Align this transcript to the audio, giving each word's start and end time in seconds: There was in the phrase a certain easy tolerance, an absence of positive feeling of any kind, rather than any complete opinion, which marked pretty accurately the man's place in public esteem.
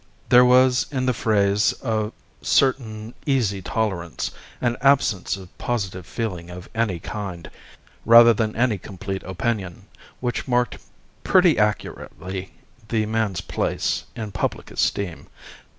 There 0.29 0.43
was 0.43 0.87
in 0.91 1.05
the 1.05 1.13
phrase 1.13 1.75
a 1.83 2.11
certain 2.41 3.13
easy 3.27 3.61
tolerance, 3.61 4.31
an 4.59 4.75
absence 4.81 5.37
of 5.37 5.55
positive 5.59 6.07
feeling 6.07 6.49
of 6.49 6.67
any 6.73 6.97
kind, 6.97 7.51
rather 8.03 8.33
than 8.33 8.55
any 8.55 8.79
complete 8.79 9.21
opinion, 9.21 9.85
which 10.19 10.47
marked 10.47 10.79
pretty 11.23 11.59
accurately 11.59 12.51
the 12.89 13.05
man's 13.05 13.41
place 13.41 14.05
in 14.15 14.31
public 14.31 14.71
esteem. 14.71 15.27